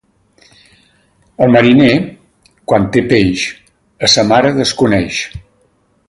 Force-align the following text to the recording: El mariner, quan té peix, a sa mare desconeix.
El 1.47 1.51
mariner, 1.55 1.91
quan 2.71 2.87
té 2.95 3.03
peix, 3.11 3.43
a 4.07 4.13
sa 4.17 4.25
mare 4.35 4.55
desconeix. 4.61 5.21